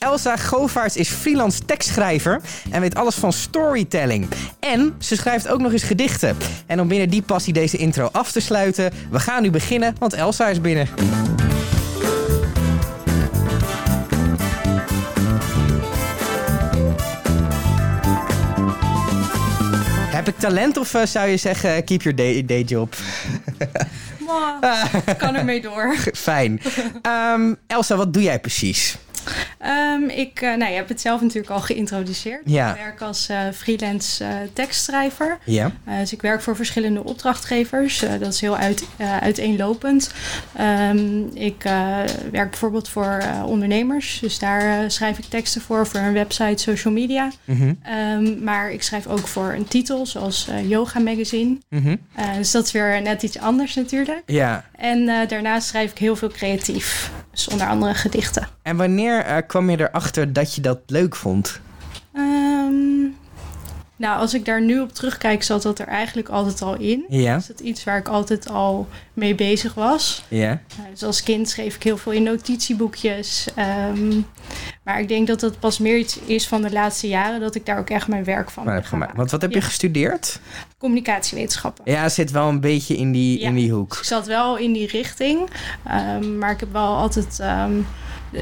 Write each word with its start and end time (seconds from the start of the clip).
Elsa 0.00 0.36
Govaerts 0.36 0.96
is 0.96 1.08
freelance 1.08 1.64
tekstschrijver 1.64 2.40
en 2.70 2.80
weet 2.80 2.94
alles 2.94 3.14
van 3.14 3.32
storytelling. 3.32 4.28
En 4.60 4.94
ze 4.98 5.16
schrijft 5.16 5.48
ook 5.48 5.60
nog 5.60 5.72
eens 5.72 5.82
gedichten. 5.82 6.36
En 6.66 6.80
om 6.80 6.88
binnen 6.88 7.10
die 7.10 7.22
passie 7.22 7.52
deze 7.52 7.76
intro 7.76 8.08
af 8.12 8.32
te 8.32 8.40
sluiten, 8.40 8.92
we 9.10 9.20
gaan 9.20 9.42
nu 9.42 9.50
beginnen, 9.50 9.94
want 9.98 10.12
Elsa 10.12 10.48
is 10.48 10.60
binnen. 10.60 10.88
Heb 20.10 20.28
ik 20.28 20.38
talent 20.38 20.76
of 20.76 20.94
eh, 20.94 21.06
zou 21.06 21.28
je 21.28 21.36
zeggen 21.36 21.84
keep 21.84 22.02
your 22.02 22.16
day, 22.16 22.44
day 22.44 22.62
job? 22.62 22.94
Mwah, 24.26 24.84
kan 25.18 25.34
ermee 25.34 25.60
door. 25.60 25.96
Fijn. 26.12 26.60
Ehm, 27.02 27.54
Elsa, 27.66 27.96
wat 27.96 28.12
doe 28.12 28.22
jij 28.22 28.40
precies? 28.40 28.96
Ehm, 29.58 30.02
ik, 30.02 30.40
uh, 30.42 30.56
nou, 30.56 30.70
je 30.70 30.76
hebt 30.76 30.88
het 30.88 31.00
zelf 31.00 31.20
natuurlijk 31.20 31.52
al 31.52 31.60
geïntroduceerd. 31.60 32.42
Ja. 32.44 32.70
Ik 32.70 32.80
werk 32.80 33.00
als 33.00 33.30
uh, 33.30 33.38
freelance 33.54 34.24
uh, 34.24 34.30
tekstschrijver. 34.52 35.38
Ja. 35.44 35.72
dus 35.98 36.12
ik 36.12 36.22
werk 36.22 36.40
voor 36.42 36.56
verschillende 36.56 37.04
opdrachtgevers. 37.04 38.04
dat 38.20 38.32
is 38.32 38.40
heel 38.40 38.56
uit, 38.56 38.84
uiteenlopend. 39.20 40.12
Um, 40.60 41.30
ik 41.34 41.62
werk 42.30 42.50
bijvoorbeeld 42.50 42.88
voor 42.88 43.22
ondernemers. 43.44 44.18
Dus 44.20 44.38
daar 44.38 44.90
schrijf 44.90 45.18
ik 45.18 45.24
teksten 45.24 45.60
voor, 45.60 45.86
voor 45.86 46.00
een 46.00 46.12
website, 46.12 46.62
social 46.62 46.94
media. 46.94 47.30
Mm 47.44 47.56
-hmm. 47.56 47.78
um, 48.26 48.44
maar 48.44 48.70
ik 48.70 48.82
schrijf 48.82 49.06
ook 49.06 49.26
voor 49.26 49.52
een 49.52 49.68
titel, 49.68 50.06
zoals 50.06 50.48
Yoga 50.66 51.00
Magazine. 51.00 51.58
Mm 51.68 51.82
-hmm. 51.82 51.98
dus 52.36 52.50
dat 52.50 52.66
is 52.66 52.72
weer 52.72 53.02
net 53.02 53.22
iets 53.22 53.38
anders 53.38 53.74
natuurlijk. 53.74 54.22
Ja. 54.26 54.64
En 54.76 55.06
daarnaast 55.28 55.68
schrijf 55.68 55.90
ik 55.90 55.98
heel 55.98 56.16
veel 56.16 56.30
creatief. 56.30 57.10
Onder 57.48 57.66
andere 57.66 57.94
gedichten. 57.94 58.48
En 58.62 58.76
wanneer 58.76 59.26
uh, 59.26 59.36
kwam 59.46 59.70
je 59.70 59.80
erachter 59.80 60.32
dat 60.32 60.54
je 60.54 60.60
dat 60.60 60.78
leuk 60.86 61.16
vond? 61.16 61.60
Nou, 64.00 64.20
als 64.20 64.34
ik 64.34 64.44
daar 64.44 64.62
nu 64.62 64.80
op 64.80 64.92
terugkijk, 64.92 65.42
zat 65.42 65.62
dat 65.62 65.78
er 65.78 65.86
eigenlijk 65.86 66.28
altijd 66.28 66.62
al 66.62 66.76
in. 66.76 67.04
Ja. 67.08 67.36
Is 67.36 67.46
dat 67.46 67.60
iets 67.60 67.84
waar 67.84 67.98
ik 67.98 68.08
altijd 68.08 68.48
al 68.48 68.88
mee 69.12 69.34
bezig 69.34 69.74
was? 69.74 70.24
Ja. 70.28 70.50
Uh, 70.50 70.84
dus 70.90 71.02
als 71.02 71.22
kind 71.22 71.48
schreef 71.48 71.74
ik 71.74 71.82
heel 71.82 71.96
veel 71.96 72.12
in 72.12 72.22
notitieboekjes. 72.22 73.46
Um, 73.92 74.26
maar 74.82 75.00
ik 75.00 75.08
denk 75.08 75.26
dat 75.26 75.40
dat 75.40 75.58
pas 75.58 75.78
meer 75.78 75.96
iets 75.98 76.18
is 76.18 76.48
van 76.48 76.62
de 76.62 76.72
laatste 76.72 77.08
jaren, 77.08 77.40
dat 77.40 77.54
ik 77.54 77.66
daar 77.66 77.78
ook 77.78 77.90
echt 77.90 78.08
mijn 78.08 78.24
werk 78.24 78.50
van 78.50 78.68
heb 78.68 78.84
gemaakt. 78.84 79.16
Want 79.16 79.30
wat 79.30 79.42
heb 79.42 79.52
je 79.52 79.60
gestudeerd? 79.60 80.40
Communicatiewetenschappen. 80.78 81.84
Ja, 81.92 82.08
zit 82.08 82.30
wel 82.30 82.48
een 82.48 82.60
beetje 82.60 82.96
in 82.96 83.12
die, 83.12 83.40
Ja. 83.40 83.48
in 83.48 83.54
die 83.54 83.70
hoek. 83.72 83.96
Ik 83.96 84.04
zat 84.04 84.26
wel 84.26 84.56
in 84.56 84.72
die 84.72 84.86
richting, 84.86 85.48
um, 86.18 86.38
maar 86.38 86.50
ik 86.50 86.60
heb 86.60 86.72
wel 86.72 86.96
altijd, 86.96 87.38
um, 87.40 87.86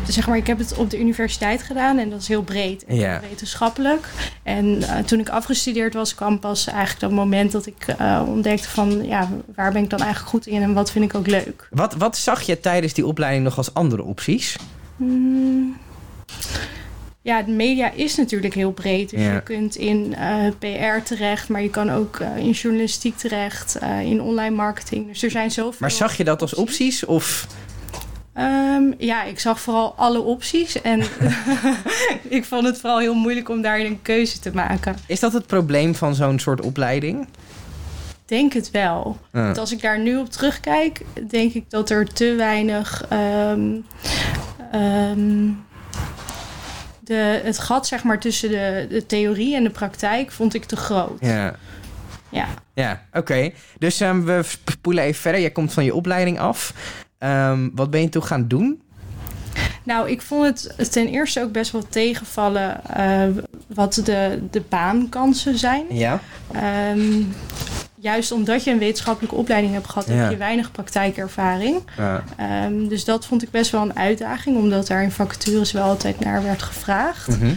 zeg 0.09 0.27
maar, 0.27 0.37
ik 0.37 0.47
heb 0.47 0.59
het 0.59 0.77
op 0.77 0.91
de 0.91 1.01
universiteit 1.01 1.63
gedaan 1.63 1.99
en 1.99 2.11
dat 2.11 2.21
is 2.21 2.29
heel 2.29 2.43
breed 2.43 2.85
en 2.85 3.21
wetenschappelijk. 3.21 4.09
En 4.43 4.67
uh, 4.67 4.99
toen 4.99 5.21
ik 5.21 5.29
afgestudeerd 5.29 5.95
was, 5.95 6.15
kwam 6.15 6.39
pas 6.39 6.67
eigenlijk 6.67 7.01
dat 7.01 7.11
moment 7.11 7.53
dat 7.53 7.67
ik 7.67 7.95
uh, 8.01 8.23
ontdekte 8.27 8.69
van, 8.69 9.07
ja, 9.07 9.29
waar 9.55 9.73
ben 9.73 9.83
ik 9.83 9.91
dan 9.91 10.01
eigenlijk 10.01 10.31
goed 10.31 10.47
in 10.47 10.63
en 10.63 10.73
wat 10.73 10.91
vind 10.91 11.05
ik 11.05 11.15
ook 11.15 11.27
leuk. 11.27 11.69
Wat, 11.71 11.95
wat 11.95 12.17
zag 12.17 12.43
je 12.43 12.61
tijdens 12.61 12.93
die 12.93 13.07
opleiding 13.07 13.45
nog 13.45 13.57
als 13.57 13.75
andere 13.75 14.03
opties? 14.03 14.57
Hmm. 14.97 15.77
Ja, 17.23 17.43
de 17.43 17.53
media 17.53 17.93
is 17.93 18.17
natuurlijk 18.17 18.55
heel 18.55 18.73
breed. 18.73 19.11
Dus 19.11 19.21
je 19.21 19.41
kunt 19.45 19.77
in 19.77 20.15
uh, 20.19 20.49
PR 20.59 21.05
terecht, 21.05 21.49
maar 21.49 21.63
je 21.63 21.71
kan 21.71 21.91
ook 21.91 22.21
in 22.37 22.51
journalistiek 22.51 23.17
terecht, 23.17 23.79
in 24.03 24.23
online 24.23 24.55
marketing. 24.55 25.07
Dus 25.07 25.23
er 25.23 25.31
zijn 25.31 25.51
zoveel. 25.51 25.79
Maar 25.79 25.91
zag 25.91 26.17
je 26.17 26.25
dat 26.25 26.41
als 26.41 26.55
opties? 26.55 27.05
Of 27.05 27.47
Um, 28.39 28.95
ja, 28.99 29.25
ik 29.25 29.41
zag 29.41 29.61
vooral 29.61 29.95
alle 29.97 30.21
opties. 30.21 30.83
En 30.83 31.03
ik 32.39 32.45
vond 32.45 32.67
het 32.67 32.79
vooral 32.79 32.99
heel 32.99 33.15
moeilijk 33.15 33.49
om 33.49 33.63
daarin 33.63 33.87
een 33.87 34.03
keuze 34.03 34.39
te 34.39 34.51
maken. 34.55 34.97
is 35.07 35.21
dat 35.21 35.33
het 35.33 35.47
probleem 35.47 35.95
van 35.95 36.15
zo'n 36.15 36.39
soort 36.39 36.61
opleiding? 36.61 37.29
Denk 38.25 38.53
het 38.53 38.71
wel. 38.71 39.17
Want 39.31 39.59
als 39.59 39.73
ik 39.73 39.81
daar 39.81 39.99
nu 39.99 40.17
op 40.17 40.31
terugkijk, 40.31 41.01
denk 41.29 41.53
ik 41.53 41.71
dat 41.71 41.91
er 41.91 42.13
te 42.13 42.35
weinig. 42.35 43.07
Um, 43.13 43.87
um, 44.75 45.65
de, 47.01 47.41
het 47.45 47.59
gat 47.59 47.87
zeg 47.87 48.03
maar, 48.03 48.21
tussen 48.21 48.51
de, 48.51 48.87
de 48.91 49.07
theorie 49.07 49.57
en 49.57 49.63
de 49.63 49.71
praktijk 49.71 50.31
vond 50.31 50.55
ik 50.55 50.65
te 50.65 50.77
groot. 50.77 51.19
Ja. 51.21 51.55
Ja. 52.29 52.47
Ja, 52.75 53.03
oké. 53.13 53.51
Dus 53.79 54.01
um, 54.01 54.25
we 54.25 54.41
spoelen 54.65 55.05
even 55.05 55.21
verder. 55.21 55.41
Jij 55.41 55.51
komt 55.51 55.73
van 55.73 55.85
je 55.85 55.95
opleiding 55.95 56.39
af. 56.39 56.73
Um, 57.19 57.71
wat 57.75 57.91
ben 57.91 58.01
je 58.01 58.09
toen 58.09 58.25
gaan 58.25 58.49
doen? 58.49 58.81
Nou, 59.83 60.11
ik 60.11 60.23
vond 60.23 60.73
het 60.77 60.93
ten 60.93 61.09
eerste 61.09 61.43
ook 61.43 61.53
best 61.53 61.73
wel 61.73 61.89
tegenvallen 61.89 62.81
uh, 62.99 63.43
wat 63.67 63.95
de, 64.05 64.43
de 64.51 64.63
baankansen 64.69 65.59
zijn. 65.59 65.85
Ja. 65.91 66.21
Um, 66.93 67.35
juist 68.01 68.33
omdat 68.33 68.65
je 68.65 68.71
een 68.71 68.79
wetenschappelijke 68.79 69.37
opleiding 69.37 69.73
hebt 69.73 69.89
gehad, 69.89 70.07
Ja. 70.07 70.15
heb 70.15 70.31
je 70.31 70.37
weinig 70.37 70.73
praktijkervaring. 70.73 71.81
Ja. 71.97 72.25
Um, 72.65 72.89
dus 72.89 73.05
dat 73.05 73.27
vond 73.27 73.43
ik 73.43 73.51
best 73.51 73.71
wel 73.71 73.83
een 73.83 73.97
uitdaging, 73.97 74.57
omdat 74.57 74.87
daar 74.87 75.03
in 75.03 75.11
vacatures 75.11 75.73
wel 75.73 75.85
altijd 75.85 76.21
naar 76.21 76.43
werd 76.43 76.63
gevraagd. 76.63 77.29
Mm 77.29 77.39
-hmm. 77.39 77.57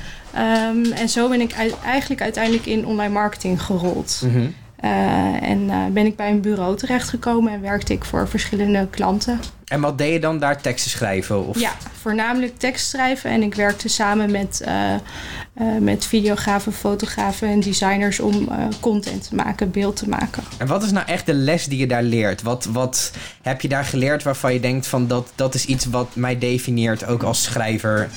um, 0.85 0.91
en 0.91 1.09
zo 1.09 1.29
ben 1.29 1.41
ik 1.41 1.53
uit, 1.53 1.75
eigenlijk 1.85 2.22
uiteindelijk 2.22 2.66
in 2.66 2.85
online 2.85 3.13
marketing 3.13 3.61
gerold. 3.61 4.22
Mm 4.23 4.31
-hmm. 4.31 4.55
Uh, 4.84 5.50
en 5.50 5.62
uh, 5.62 5.86
ben 5.92 6.06
ik 6.06 6.16
bij 6.16 6.30
een 6.30 6.42
bureau 6.42 6.78
terechtgekomen 6.78 7.53
en 7.53 7.62
werkte 7.62 7.94
ik 7.94 8.06
voor 8.06 8.28
verschillende 8.28 8.88
klanten. 8.90 9.40
En 9.72 9.81
wat 9.81 9.97
deed 9.97 10.14
je 10.14 10.19
dan 10.19 10.40
daar 10.40 10.62
teksten 10.62 10.92
schrijven? 10.92 11.47
Of? 11.47 11.59
Ja, 11.59 11.72
voornamelijk 12.02 12.58
tekst 12.58 12.90
schrijven. 12.90 13.30
En 13.30 13.44
ik 13.44 13.56
werkte 13.56 13.90
samen 13.90 14.31
met, 14.31 14.62
uh, 14.68 14.94
uh, 15.62 15.78
met 15.80 16.06
videografen, 16.06 16.74
fotografen 16.74 17.47
en 17.47 17.59
designers 17.59 18.20
om 18.20 18.34
uh, 18.34 18.56
content 18.80 19.28
te 19.28 19.36
maken, 19.36 19.72
beeld 19.72 19.96
te 19.96 20.09
maken. 20.09 20.44
En 20.58 20.68
wat 20.68 20.84
is 20.84 20.91
nou 20.91 21.08
echt 21.08 21.25
de 21.25 21.34
les 21.34 21.66
die 21.66 21.80
je 21.80 21.88
daar 21.88 22.03
leert? 22.03 22.41
Wat, 22.41 22.66
wat 22.66 23.12
heb 23.41 23.62
je 23.62 23.68
daar 23.68 23.86
geleerd 23.86 24.24
waarvan 24.24 24.53
je 24.53 24.59
denkt 24.59 24.88
van 24.88 25.08
dat, 25.08 25.31
dat 25.36 25.56
is 25.56 25.66
iets 25.66 25.86
wat 25.86 26.16
mij 26.16 26.38
definieert 26.38 27.06
ook 27.06 27.24
als 27.24 27.44
schrijver? 27.44 28.09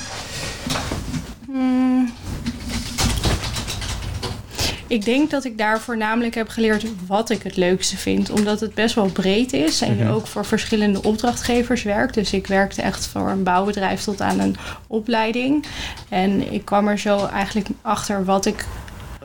Ik 4.94 5.04
denk 5.04 5.30
dat 5.30 5.44
ik 5.44 5.58
daar 5.58 5.80
voornamelijk 5.80 6.34
heb 6.34 6.48
geleerd 6.48 6.84
wat 7.06 7.30
ik 7.30 7.42
het 7.42 7.56
leukste 7.56 7.96
vind. 7.96 8.30
Omdat 8.30 8.60
het 8.60 8.74
best 8.74 8.94
wel 8.94 9.06
breed 9.06 9.52
is 9.52 9.80
en 9.80 9.96
je 9.96 10.08
ook 10.08 10.26
voor 10.26 10.44
verschillende 10.44 11.02
opdrachtgevers 11.02 11.82
werkt. 11.82 12.14
Dus 12.14 12.32
ik 12.32 12.46
werkte 12.46 12.82
echt 12.82 13.06
voor 13.06 13.28
een 13.28 13.42
bouwbedrijf 13.42 14.02
tot 14.02 14.20
aan 14.20 14.40
een 14.40 14.56
opleiding. 14.86 15.64
En 16.08 16.52
ik 16.52 16.64
kwam 16.64 16.88
er 16.88 16.98
zo 16.98 17.26
eigenlijk 17.26 17.68
achter 17.82 18.24
wat 18.24 18.46
ik, 18.46 18.64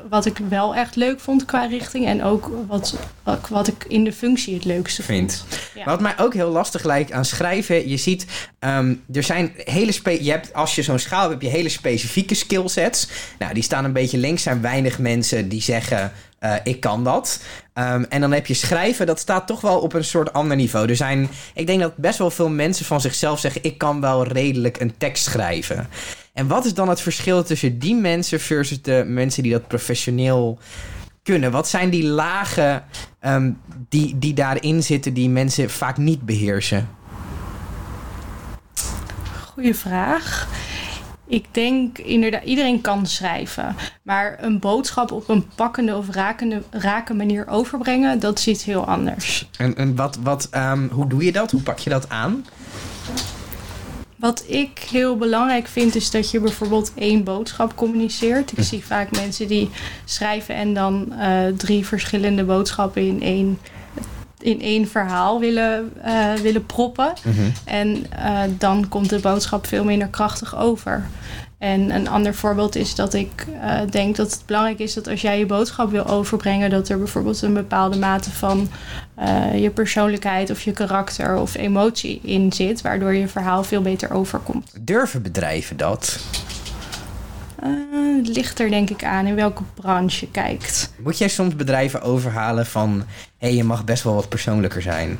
wat 0.10 0.26
ik 0.26 0.38
wel 0.50 0.76
echt 0.76 0.96
leuk 0.96 1.20
vond 1.20 1.46
qua 1.46 1.66
richting. 1.66 2.06
En 2.06 2.24
ook 2.24 2.52
wat, 2.68 2.96
wat, 3.50 3.68
ik 3.68 3.86
in 3.88 4.04
de 4.04 4.14
functie 4.14 4.54
het 4.54 4.66
leukste 4.66 5.04
vind. 5.04 5.46
Ja. 5.76 5.86
Wat 5.86 6.00
mij 6.00 6.14
ook 6.18 6.34
heel 6.34 6.50
lastig 6.50 6.84
lijkt 6.84 7.12
aan 7.12 7.26
schrijven. 7.26 7.90
Je 7.90 7.98
ziet, 7.98 8.26
um, 8.60 9.04
er 9.14 9.24
zijn 9.24 9.54
hele 9.56 9.92
spe 9.92 10.24
je 10.24 10.32
hebt 10.32 10.54
Als 10.54 10.76
je 10.76 10.84
zo'n 10.84 11.00
schaal 11.00 11.20
hebt, 11.20 11.32
heb 11.32 11.42
je 11.42 11.58
hele 11.58 11.70
specifieke 11.70 12.36
skillsets. 12.36 13.08
Nou, 13.40 13.54
die 13.54 13.64
staan 13.64 13.86
een 13.86 13.94
beetje 13.94 14.18
links. 14.18 14.44
zijn 14.44 14.62
weinig 14.62 15.00
mensen 15.00 15.50
die 15.50 15.62
zeggen... 15.62 16.12
Uh, 16.44 16.54
ik 16.64 16.80
kan 16.80 17.04
dat. 17.04 17.42
Um, 17.74 18.06
en 18.10 18.22
dan 18.22 18.32
heb 18.32 18.46
je 18.46 18.54
schrijven, 18.54 19.06
dat 19.06 19.20
staat 19.20 19.48
toch 19.48 19.62
wel 19.62 19.80
op 19.80 19.94
een 19.94 20.04
soort 20.04 20.34
ander 20.34 20.58
niveau. 20.58 20.90
Er 20.90 20.96
zijn, 20.96 21.30
ik 21.54 21.68
denk 21.68 21.80
dat 21.82 21.96
best 21.96 22.18
wel 22.18 22.32
veel 22.32 22.50
mensen 22.50 22.86
van 22.86 23.02
zichzelf 23.02 23.40
zeggen: 23.40 23.64
ik 23.64 23.78
kan 23.78 24.02
wel 24.02 24.24
redelijk 24.24 24.80
een 24.80 24.98
tekst 24.98 25.24
schrijven. 25.24 25.90
En 26.40 26.48
wat 26.48 26.66
is 26.66 26.74
dan 26.74 26.90
het 26.90 27.02
verschil 27.02 27.44
tussen 27.44 27.80
die 27.80 27.96
mensen 27.96 28.40
versus 28.40 28.82
de 28.82 29.04
mensen 29.08 29.44
die 29.44 29.52
dat 29.52 29.68
professioneel 29.68 30.60
kunnen? 31.24 31.52
Wat 31.52 31.68
zijn 31.68 31.90
die 31.90 32.04
lagen 32.04 32.84
um, 33.22 33.58
die, 33.90 34.18
die 34.20 34.34
daarin 34.34 34.84
zitten 34.84 35.14
die 35.14 35.30
mensen 35.30 35.70
vaak 35.70 35.98
niet 35.98 36.22
beheersen? 36.22 36.90
Goeie 39.46 39.76
vraag. 39.76 40.48
Ik 41.28 41.46
denk 41.52 41.98
inderdaad, 41.98 42.44
iedereen 42.44 42.82
kan 42.82 43.08
schrijven. 43.08 43.76
Maar 44.04 44.38
een 44.42 44.60
boodschap 44.60 45.12
op 45.12 45.30
een 45.30 45.48
pakkende 45.56 45.96
of 45.96 46.10
rakende, 46.10 46.64
rake 46.70 47.14
manier 47.14 47.48
overbrengen, 47.48 48.20
dat 48.20 48.40
is 48.40 48.48
iets 48.48 48.64
heel 48.64 48.86
anders. 48.88 49.50
En, 49.58 49.76
en 49.76 49.96
wat, 49.96 50.18
wat, 50.24 50.50
um, 50.56 50.90
hoe 50.92 51.08
doe 51.08 51.24
je 51.24 51.32
dat? 51.32 51.52
Hoe 51.52 51.62
pak 51.62 51.80
je 51.80 51.90
dat 51.90 52.10
aan? 52.10 52.46
Wat 54.20 54.44
ik 54.48 54.88
heel 54.90 55.18
belangrijk 55.18 55.68
vind, 55.68 55.96
is 55.96 56.12
dat 56.12 56.32
je 56.32 56.40
bijvoorbeeld 56.40 56.92
één 56.96 57.24
boodschap 57.24 57.76
communiceert. 57.76 58.58
Ik 58.58 58.64
zie 58.64 58.86
vaak 58.86 59.12
mensen 59.12 59.48
die 59.48 59.70
schrijven 60.06 60.56
en 60.56 60.74
dan 60.74 61.08
uh, 61.12 61.48
drie 61.58 61.86
verschillende 61.86 62.44
boodschappen 62.44 63.08
in 63.08 63.22
één 63.22 63.60
in 64.40 64.62
één 64.62 64.88
verhaal 64.88 65.40
willen, 65.40 65.92
uh, 66.06 66.34
willen 66.34 66.66
proppen. 66.66 67.14
Mm-hmm. 67.24 67.52
En 67.66 68.06
uh, 68.20 68.42
dan 68.58 68.88
komt 68.88 69.10
de 69.10 69.20
boodschap 69.20 69.68
veel 69.68 69.84
minder 69.84 70.08
krachtig 70.08 70.58
over. 70.58 71.08
En 71.58 71.96
een 71.96 72.08
ander 72.08 72.36
voorbeeld 72.36 72.76
is 72.76 72.96
dat 72.96 73.14
ik 73.14 73.46
uh, 73.50 73.80
denk 73.90 74.16
dat 74.16 74.32
het 74.32 74.44
belangrijk 74.46 74.80
is 74.80 74.94
dat 74.94 75.08
als 75.08 75.22
jij 75.22 75.40
je 75.40 75.46
boodschap 75.46 75.92
wil 75.92 76.08
overbrengen, 76.08 76.70
dat 76.70 76.90
er 76.90 76.98
bijvoorbeeld 76.98 77.42
een 77.42 77.54
bepaalde 77.54 77.98
mate 77.98 78.32
van 78.32 78.70
eh, 79.20 79.62
je 79.62 79.70
persoonlijkheid 79.70 80.50
of 80.50 80.62
je 80.62 80.72
karakter 80.72 81.36
of 81.36 81.56
emotie 81.56 82.20
in 82.24 82.54
zit, 82.54 82.82
waardoor 82.82 83.14
je 83.14 83.28
verhaal 83.28 83.64
veel 83.64 83.82
beter 83.82 84.12
overkomt. 84.12 84.72
Durven 84.82 85.22
bedrijven 85.22 85.78
dat? 85.78 86.20
Uh, 87.64 88.18
het 88.18 88.28
ligt 88.28 88.60
er 88.60 88.70
denk 88.70 88.90
ik 88.90 89.04
aan 89.04 89.26
in 89.26 89.36
welke 89.36 89.64
branche 89.74 90.26
je 90.26 90.32
kijkt. 90.32 90.94
Moet 91.04 91.18
jij 91.18 91.28
soms 91.28 91.56
bedrijven 91.56 92.02
overhalen 92.02 92.66
van... 92.66 93.04
hé, 93.38 93.48
hey, 93.48 93.56
je 93.56 93.64
mag 93.64 93.84
best 93.84 94.04
wel 94.04 94.14
wat 94.14 94.30
persoonlijker 94.30 94.82
zijn? 94.82 95.20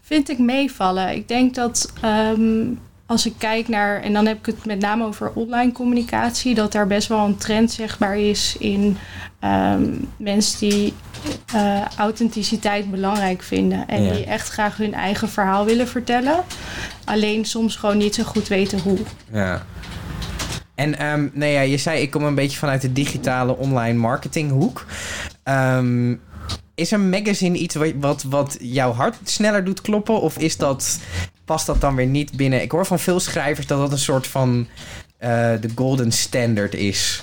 Vind 0.00 0.28
ik 0.28 0.38
meevallen. 0.38 1.14
Ik 1.14 1.28
denk 1.28 1.54
dat 1.54 1.92
um, 2.04 2.78
als 3.10 3.26
ik 3.26 3.34
kijk 3.38 3.68
naar... 3.68 4.02
en 4.02 4.12
dan 4.12 4.26
heb 4.26 4.38
ik 4.38 4.46
het 4.46 4.64
met 4.64 4.80
name 4.80 5.04
over 5.04 5.32
online 5.34 5.72
communicatie... 5.72 6.54
dat 6.54 6.72
daar 6.72 6.86
best 6.86 7.08
wel 7.08 7.26
een 7.26 7.36
trend 7.36 7.70
zichtbaar 7.70 8.18
is 8.18 8.56
in 8.58 8.96
um, 9.44 10.08
mensen 10.16 10.58
die 10.58 10.94
uh, 11.54 11.84
authenticiteit 11.96 12.90
belangrijk 12.90 13.42
vinden. 13.42 13.88
En 13.88 14.02
ja. 14.02 14.12
die 14.12 14.24
echt 14.24 14.48
graag 14.48 14.76
hun 14.76 14.94
eigen 14.94 15.28
verhaal 15.28 15.64
willen 15.64 15.88
vertellen. 15.88 16.44
Alleen 17.04 17.44
soms 17.44 17.76
gewoon 17.76 17.96
niet 17.96 18.14
zo 18.14 18.22
goed 18.22 18.48
weten 18.48 18.80
hoe. 18.80 18.98
Ja. 19.32 19.66
En 20.74 21.06
um, 21.06 21.30
nou 21.34 21.50
ja, 21.50 21.60
je 21.60 21.76
zei, 21.76 22.00
ik 22.00 22.10
kom 22.10 22.24
een 22.24 22.34
beetje 22.34 22.58
vanuit 22.58 22.80
de 22.80 22.92
digitale 22.92 23.56
online 23.56 23.98
marketinghoek. 23.98 24.86
Um, 25.44 26.20
is 26.74 26.90
een 26.90 27.10
magazine 27.10 27.58
iets 27.58 27.74
wat, 27.74 27.92
wat, 28.00 28.22
wat 28.22 28.56
jouw 28.60 28.92
hart 28.92 29.16
sneller 29.24 29.64
doet 29.64 29.80
kloppen? 29.80 30.20
Of 30.20 30.38
is 30.38 30.56
dat, 30.56 31.00
past 31.50 31.66
dat 31.66 31.80
dan 31.80 31.94
weer 31.94 32.06
niet 32.06 32.32
binnen? 32.32 32.62
Ik 32.62 32.70
hoor 32.70 32.86
van 32.86 32.98
veel 32.98 33.20
schrijvers 33.20 33.66
dat 33.66 33.78
dat 33.78 33.92
een 33.92 33.98
soort 33.98 34.26
van 34.26 34.66
uh, 35.20 35.28
de 35.60 35.68
golden 35.74 36.12
standard 36.12 36.74
is. 36.74 37.22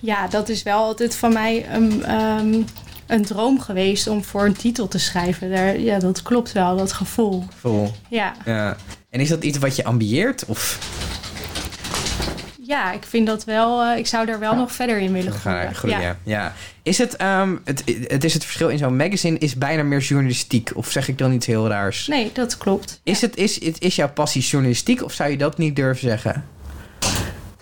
Ja, 0.00 0.28
dat 0.28 0.48
is 0.48 0.62
wel 0.62 0.78
altijd 0.78 1.16
van 1.16 1.32
mij 1.32 1.66
een, 1.70 2.12
um, 2.14 2.64
een 3.06 3.24
droom 3.24 3.60
geweest 3.60 4.06
om 4.06 4.24
voor 4.24 4.44
een 4.44 4.56
titel 4.56 4.88
te 4.88 4.98
schrijven. 4.98 5.50
Daar, 5.50 5.78
ja, 5.78 5.98
dat 5.98 6.22
klopt 6.22 6.52
wel, 6.52 6.76
dat 6.76 6.92
gevoel. 6.92 7.44
Gevoel. 7.52 7.92
Ja. 8.08 8.34
ja. 8.44 8.76
En 9.10 9.20
is 9.20 9.28
dat 9.28 9.44
iets 9.44 9.58
wat 9.58 9.76
je 9.76 9.84
ambieert? 9.84 10.44
Of? 10.46 10.78
Ja, 12.66 12.92
ik 12.92 13.04
vind 13.04 13.26
dat 13.26 13.44
wel. 13.44 13.84
Uh, 13.84 13.98
ik 13.98 14.06
zou 14.06 14.26
daar 14.26 14.38
wel 14.38 14.54
nog 14.54 14.72
verder 14.72 14.98
in 14.98 15.12
willen 15.12 15.32
groeien. 15.32 15.74
groeien. 15.74 16.00
Ja. 16.00 16.16
ja. 16.22 16.52
Is 16.82 16.98
het, 16.98 17.22
um, 17.22 17.60
het, 17.64 17.82
het 18.06 18.24
is 18.24 18.34
het 18.34 18.44
verschil 18.44 18.68
in 18.68 18.78
zo'n 18.78 18.96
magazine 18.96 19.38
is 19.38 19.54
bijna 19.54 19.82
meer 19.82 20.00
journalistiek? 20.00 20.70
Of 20.74 20.90
zeg 20.90 21.08
ik 21.08 21.18
dan 21.18 21.32
iets 21.32 21.46
heel 21.46 21.68
raars? 21.68 22.06
Nee, 22.06 22.30
dat 22.32 22.58
klopt. 22.58 23.00
Is, 23.02 23.20
ja. 23.20 23.26
het, 23.26 23.36
is, 23.36 23.58
is, 23.58 23.78
is 23.78 23.96
jouw 23.96 24.10
passie 24.10 24.42
journalistiek 24.42 25.02
of 25.02 25.12
zou 25.12 25.30
je 25.30 25.36
dat 25.36 25.58
niet 25.58 25.76
durven 25.76 26.08
zeggen? 26.08 26.44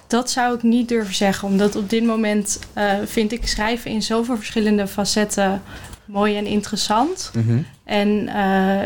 Dat 0.06 0.30
zou 0.30 0.54
ik 0.54 0.62
niet 0.62 0.88
durven 0.88 1.14
zeggen, 1.14 1.48
omdat 1.48 1.76
op 1.76 1.90
dit 1.90 2.04
moment 2.04 2.58
uh, 2.78 2.92
vind 3.04 3.32
ik 3.32 3.46
schrijven 3.46 3.90
in 3.90 4.02
zoveel 4.02 4.36
verschillende 4.36 4.86
facetten 4.86 5.62
mooi 6.04 6.36
en 6.36 6.46
interessant. 6.46 7.30
Mm 7.34 7.46
-hmm. 7.46 7.66
En 7.84 8.08
uh, 8.08 8.80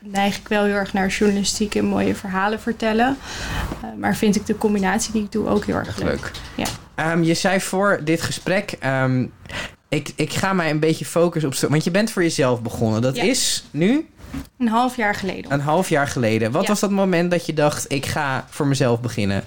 neig 0.00 0.36
ik 0.38 0.48
wel 0.48 0.64
heel 0.64 0.74
erg 0.74 0.92
naar 0.92 1.08
journalistiek 1.08 1.74
en 1.74 1.84
mooie 1.84 2.14
verhalen 2.14 2.60
vertellen. 2.60 3.16
Uh, 3.84 3.90
maar 3.98 4.16
vind 4.16 4.36
ik 4.36 4.46
de 4.46 4.58
combinatie 4.58 5.12
die 5.12 5.22
ik 5.22 5.32
doe 5.32 5.48
ook 5.48 5.64
heel 5.64 5.74
erg 5.74 5.96
leuk. 5.98 6.08
leuk. 6.08 6.30
Ja. 6.96 7.12
Um, 7.12 7.22
je 7.22 7.34
zei 7.34 7.60
voor 7.60 8.00
dit 8.04 8.22
gesprek. 8.22 8.74
Um, 8.86 9.32
ik, 9.88 10.12
ik 10.16 10.32
ga 10.32 10.52
mij 10.52 10.70
een 10.70 10.80
beetje 10.80 11.04
focussen 11.04 11.50
op. 11.64 11.70
Want 11.70 11.84
je 11.84 11.90
bent 11.90 12.10
voor 12.10 12.22
jezelf 12.22 12.62
begonnen. 12.62 13.02
Dat 13.02 13.16
Ja. 13.16 13.22
is 13.22 13.64
nu 13.70 14.06
Een 14.58 14.68
half 14.68 14.96
jaar 14.96 15.14
geleden. 15.14 15.52
een 15.52 15.60
half 15.60 15.88
jaar 15.88 16.08
geleden. 16.08 16.50
Wat 16.52 16.62
Ja. 16.62 16.68
was 16.68 16.80
dat 16.80 16.90
moment 16.90 17.30
dat 17.30 17.46
je 17.46 17.52
dacht: 17.54 17.92
ik 17.92 18.06
ga 18.06 18.46
voor 18.50 18.66
mezelf 18.66 19.00
beginnen? 19.00 19.44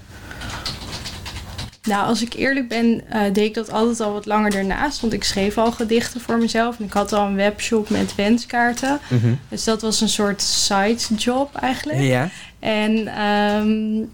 Nou, 1.90 2.08
als 2.08 2.22
ik 2.22 2.34
eerlijk 2.34 2.68
ben, 2.68 2.86
uh, 3.14 3.22
deed 3.24 3.38
ik 3.38 3.54
dat 3.54 3.72
altijd 3.72 4.00
al 4.00 4.14
wat 4.14 4.26
langer 4.26 4.56
ernaast. 4.56 5.02
Want 5.02 5.14
ik 5.14 5.24
schreef 5.24 5.58
al 5.58 5.72
gedichten 5.72 6.22
voor 6.22 6.38
mezelf. 6.38 6.80
En 6.80 6.86
ik 6.86 6.94
had 6.94 7.14
al 7.14 7.28
een 7.28 7.36
webshop 7.36 7.90
met 7.90 8.16
wenskaarten. 8.16 9.00
Mm 9.10 9.20
-hmm. 9.20 9.40
Dus 9.50 9.64
dat 9.64 9.82
was 9.82 10.02
een 10.02 10.10
soort 10.10 10.42
sidejob 10.42 11.56
eigenlijk. 11.56 12.00
Ja. 12.00 12.30
En 12.60 13.24
um, 13.26 14.10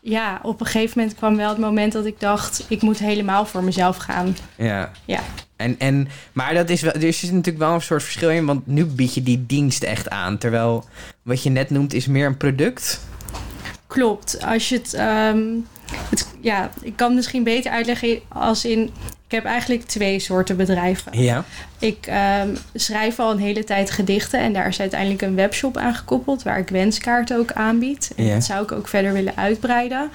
ja, 0.00 0.40
op 0.42 0.60
een 0.60 0.66
gegeven 0.66 0.98
moment 0.98 1.16
kwam 1.16 1.36
wel 1.36 1.48
het 1.48 1.58
moment 1.58 1.92
dat 1.92 2.06
ik 2.06 2.20
dacht... 2.20 2.64
ik 2.68 2.82
moet 2.82 2.98
helemaal 2.98 3.46
voor 3.46 3.64
mezelf 3.64 3.96
gaan. 3.96 4.36
Ja. 4.56 4.90
Ja. 5.04 5.20
En, 5.56 5.78
en, 5.78 6.08
maar 6.32 6.54
dat 6.54 6.70
is 6.70 6.80
wel, 6.80 6.92
er 6.92 7.04
is 7.04 7.22
natuurlijk 7.22 7.58
wel 7.58 7.74
een 7.74 7.82
soort 7.82 8.02
verschil 8.02 8.30
in, 8.30 8.46
want 8.46 8.66
nu 8.66 8.84
bied 8.84 9.14
je 9.14 9.22
die 9.22 9.44
dienst 9.46 9.82
echt 9.82 10.10
aan. 10.10 10.38
Terwijl 10.38 10.84
wat 11.22 11.42
je 11.42 11.50
net 11.50 11.70
noemt 11.70 11.92
is 11.92 12.06
meer 12.06 12.26
een 12.26 12.36
product. 12.36 13.00
Klopt. 13.90 14.44
Als 14.44 14.68
je 14.68 14.76
het, 14.76 14.94
um, 15.34 15.66
het 16.10 16.28
ja, 16.40 16.70
ik 16.80 16.96
kan 16.96 17.14
misschien 17.14 17.44
beter 17.44 17.72
uitleggen 17.72 18.20
als 18.28 18.64
in. 18.64 18.90
Ik 19.26 19.36
heb 19.36 19.44
eigenlijk 19.44 19.82
twee 19.82 20.18
soorten 20.18 20.56
bedrijven. 20.56 21.22
Ja. 21.22 21.44
Ik 21.78 22.08
um, 22.42 22.56
schrijf 22.74 23.18
al 23.18 23.30
een 23.30 23.38
hele 23.38 23.64
tijd 23.64 23.90
gedichten 23.90 24.40
en 24.40 24.52
daar 24.52 24.68
is 24.68 24.80
uiteindelijk 24.80 25.22
een 25.22 25.34
webshop 25.34 25.76
aan 25.76 25.94
gekoppeld 25.94 26.42
waar 26.42 26.58
ik 26.58 26.68
wenskaarten 26.68 27.38
ook 27.38 27.52
aanbied. 27.52 28.12
En 28.16 28.24
Ja. 28.24 28.34
dat 28.34 28.44
zou 28.44 28.62
ik 28.62 28.72
ook 28.72 28.88
verder 28.88 29.12
willen 29.12 29.36
uitbreiden. 29.36 30.10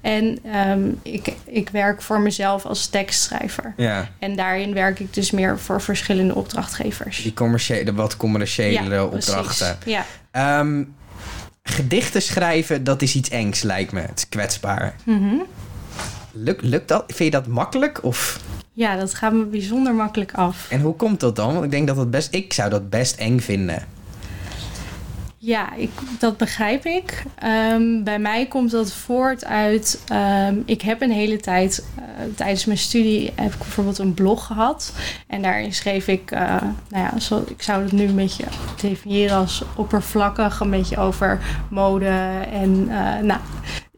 En 0.00 0.38
um, 0.68 1.00
ik, 1.02 1.32
ik 1.44 1.68
werk 1.68 2.02
voor 2.02 2.20
mezelf 2.20 2.64
als 2.64 2.86
tekstschrijver. 2.86 3.74
Ja. 3.76 4.08
En 4.18 4.36
daarin 4.36 4.74
werk 4.74 5.00
ik 5.00 5.14
dus 5.14 5.30
meer 5.30 5.58
voor 5.58 5.80
verschillende 5.82 6.34
opdrachtgevers. 6.34 7.22
Die 7.22 7.34
commerciële, 7.34 7.94
wat 7.94 8.16
commerciële 8.16 8.94
ja, 8.94 9.04
opdrachten. 9.04 9.78
Precies. 9.78 10.04
Ja. 10.32 10.60
Um, 10.60 10.94
gedichten 11.70 12.22
schrijven, 12.22 12.84
dat 12.84 13.02
is 13.02 13.14
iets 13.14 13.28
engs, 13.28 13.62
lijkt 13.62 13.92
me. 13.92 14.00
Het 14.00 14.18
is 14.18 14.28
kwetsbaar. 14.28 14.94
Mm 15.04 15.18
-hmm. 15.18 15.42
Lukt, 16.32 16.62
lukt 16.62 16.88
dat? 16.88 17.04
Vind 17.06 17.18
je 17.18 17.30
dat 17.30 17.46
makkelijk? 17.46 18.04
Of? 18.04 18.40
Ja, 18.72 18.96
dat 18.96 19.14
gaat 19.14 19.32
me 19.32 19.44
bijzonder 19.44 19.94
makkelijk 19.94 20.32
af. 20.34 20.66
En 20.70 20.80
hoe 20.80 20.94
komt 20.96 21.20
dat 21.20 21.36
dan? 21.36 21.52
Want 21.52 21.64
ik 21.64 21.70
denk 21.70 21.86
dat 21.86 21.96
het 21.96 22.10
best... 22.10 22.34
Ik 22.34 22.52
zou 22.52 22.70
dat 22.70 22.90
best 22.90 23.16
eng 23.16 23.38
vinden. 23.40 23.84
Ja, 25.42 25.74
ik, 25.74 25.90
dat 26.18 26.36
begrijp 26.36 26.84
ik. 26.84 27.22
Um, 27.72 28.04
bij 28.04 28.18
mij 28.18 28.46
komt 28.46 28.70
dat 28.70 28.92
voort 28.92 29.44
uit. 29.44 30.04
Um, 30.48 30.62
ik 30.66 30.82
heb 30.82 31.02
een 31.02 31.10
hele 31.10 31.36
tijd 31.36 31.84
uh, 31.98 32.04
tijdens 32.34 32.64
mijn 32.64 32.78
studie 32.78 33.32
heb 33.34 33.52
ik 33.52 33.58
bijvoorbeeld 33.58 33.98
een 33.98 34.14
blog 34.14 34.46
gehad. 34.46 34.92
En 35.26 35.42
daarin 35.42 35.72
schreef 35.72 36.06
ik, 36.08 36.30
uh, 36.30 36.40
nou 36.88 37.04
ja, 37.04 37.12
ik 37.48 37.62
zou 37.62 37.82
het 37.82 37.92
nu 37.92 38.04
een 38.04 38.16
beetje 38.16 38.44
definiëren 38.80 39.36
als 39.36 39.62
oppervlakkig, 39.76 40.60
een 40.60 40.70
beetje 40.70 40.98
over 40.98 41.40
mode. 41.70 42.08
En 42.52 42.70
uh, 42.88 43.18
nou, 43.18 43.40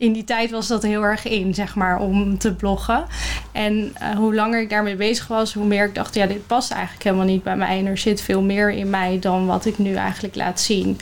in 0.02 0.12
die 0.12 0.24
tijd 0.24 0.50
was 0.50 0.66
dat 0.66 0.82
heel 0.82 1.02
erg 1.02 1.24
in, 1.24 1.54
zeg 1.54 1.74
maar, 1.74 1.98
om 1.98 2.38
te 2.38 2.54
bloggen. 2.54 3.04
En 3.52 3.96
uh, 4.02 4.16
hoe 4.16 4.34
langer 4.34 4.60
ik 4.60 4.70
daarmee 4.70 4.96
bezig 4.96 5.26
was, 5.26 5.54
hoe 5.54 5.64
meer 5.64 5.86
ik 5.86 5.94
dacht, 5.94 6.14
ja, 6.14 6.26
dit 6.26 6.46
past 6.46 6.70
eigenlijk 6.70 7.04
helemaal 7.04 7.26
niet 7.26 7.42
bij 7.42 7.56
mij. 7.56 7.78
En 7.78 7.86
er 7.86 7.98
zit 7.98 8.20
veel 8.20 8.42
meer 8.42 8.70
in 8.70 8.90
mij 8.90 9.18
dan 9.20 9.46
wat 9.46 9.64
ik 9.64 9.78
nu 9.78 9.94
eigenlijk 9.94 10.34
laat 10.34 10.60
zien. 10.60 10.98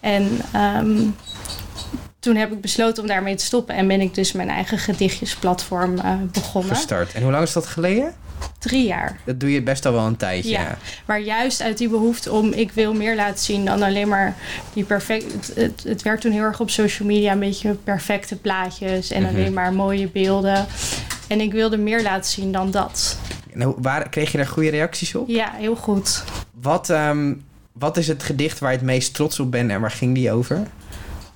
En 0.00 0.40
um, 0.56 1.16
toen 2.18 2.36
heb 2.36 2.52
ik 2.52 2.60
besloten 2.60 3.02
om 3.02 3.08
daarmee 3.08 3.34
te 3.34 3.44
stoppen. 3.44 3.74
En 3.74 3.88
ben 3.88 4.00
ik 4.00 4.14
dus 4.14 4.32
mijn 4.32 4.48
eigen 4.48 4.78
gedichtjesplatform 4.78 5.96
uh, 5.96 6.14
begonnen. 6.32 6.76
Gestart. 6.76 7.12
En 7.12 7.22
hoe 7.22 7.32
lang 7.32 7.42
is 7.42 7.52
dat 7.52 7.66
geleden? 7.66 8.14
Drie 8.58 8.86
jaar. 8.86 9.20
Dat 9.24 9.40
doe 9.40 9.52
je 9.52 9.62
best 9.62 9.86
al 9.86 9.92
wel 9.92 10.06
een 10.06 10.16
tijdje. 10.16 10.50
Ja, 10.50 10.78
maar 11.06 11.20
juist 11.20 11.62
uit 11.62 11.78
die 11.78 11.88
behoefte 11.88 12.32
om 12.32 12.52
ik 12.52 12.72
wil 12.72 12.94
meer 12.94 13.16
laten 13.16 13.44
zien 13.44 13.64
dan 13.64 13.82
alleen 13.82 14.08
maar 14.08 14.34
die 14.72 14.84
perfect. 14.84 15.32
Het, 15.32 15.52
het, 15.54 15.82
het 15.84 16.02
werd 16.02 16.20
toen 16.20 16.32
heel 16.32 16.42
erg 16.42 16.60
op 16.60 16.70
social 16.70 17.08
media 17.08 17.32
een 17.32 17.38
beetje 17.38 17.74
perfecte 17.84 18.36
plaatjes 18.36 19.10
en 19.10 19.20
Mhm. 19.20 19.28
mm 19.30 19.34
-hmm. 19.34 19.40
alleen 19.44 19.54
maar 19.54 19.72
mooie 19.72 20.08
beelden. 20.08 20.66
En 21.28 21.40
ik 21.40 21.52
wilde 21.52 21.76
meer 21.76 22.02
laten 22.02 22.30
zien 22.30 22.52
dan 22.52 22.70
dat. 22.70 23.18
Nou, 23.52 23.74
waar, 23.78 24.08
kreeg 24.08 24.30
je 24.32 24.36
daar 24.36 24.46
goede 24.46 24.70
reacties 24.70 25.14
op? 25.14 25.28
Ja, 25.28 25.52
heel 25.56 25.76
goed. 25.76 26.24
Wat, 26.60 26.88
um, 26.88 27.44
wat 27.72 27.96
is 27.96 28.08
het 28.08 28.22
gedicht 28.22 28.58
waar 28.58 28.70
je 28.70 28.76
het 28.76 28.86
meest 28.86 29.14
trots 29.14 29.40
op 29.40 29.50
bent 29.50 29.70
en 29.70 29.80
waar 29.80 29.90
ging 29.90 30.14
die 30.14 30.32
over? 30.32 30.66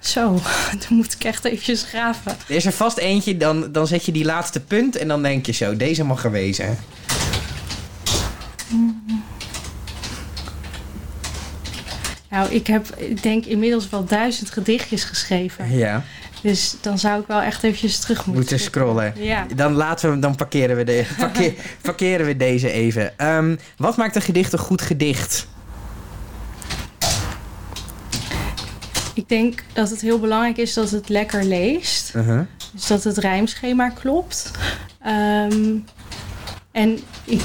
Zo, 0.04 0.40
dan 0.88 0.96
moet 0.96 1.12
ik 1.12 1.24
echt 1.24 1.44
eventjes 1.44 1.82
graven. 1.82 2.32
Er 2.48 2.54
is 2.54 2.66
er 2.66 2.72
vast 2.72 2.96
eentje, 2.96 3.36
dan, 3.36 3.72
dan 3.72 3.86
zet 3.86 4.04
je 4.04 4.12
die 4.12 4.24
laatste 4.24 4.60
punt 4.60 4.96
en 4.96 5.08
dan 5.08 5.22
denk 5.22 5.46
je 5.46 5.52
zo, 5.52 5.76
deze 5.76 6.04
mag 6.04 6.24
er 6.24 6.30
wezen. 6.30 6.78
Nou, 12.30 12.50
ik 12.50 12.66
heb, 12.66 12.86
ik 12.96 13.22
denk 13.22 13.44
inmiddels 13.44 13.88
wel 13.88 14.04
duizend 14.04 14.50
gedichtjes 14.50 15.04
geschreven. 15.04 15.76
Ja. 15.76 16.02
Dus 16.42 16.76
dan 16.80 16.98
zou 16.98 17.20
ik 17.20 17.26
wel 17.26 17.40
echt 17.40 17.62
eventjes 17.62 17.98
terug 17.98 18.16
moeten, 18.16 18.34
moeten 18.34 18.58
scrollen. 18.58 19.12
Ja. 19.16 19.46
Dan 19.54 19.72
laten 19.72 20.10
we, 20.10 20.18
dan 20.18 20.34
parkeren 20.34 20.76
we, 20.76 20.84
de, 20.84 21.06
parkeer, 21.18 21.54
parkeren 21.80 22.26
we 22.26 22.36
deze 22.36 22.70
even. 22.70 23.12
Um, 23.26 23.58
wat 23.76 23.96
maakt 23.96 24.16
een 24.16 24.22
gedicht 24.22 24.52
een 24.52 24.58
goed 24.58 24.82
gedicht? 24.82 25.46
Ik 29.14 29.28
denk 29.28 29.64
dat 29.72 29.90
het 29.90 30.00
heel 30.00 30.18
belangrijk 30.18 30.56
is 30.56 30.74
dat 30.74 30.90
het 30.90 31.08
lekker 31.08 31.44
leest. 31.44 32.14
Uh 32.14 32.26
-huh. 32.26 32.40
Dus 32.72 32.86
dat 32.86 33.04
het 33.04 33.18
rijmschema 33.18 33.88
klopt. 33.88 34.50
Um, 35.06 35.84
en 36.72 36.98
ik, 37.24 37.40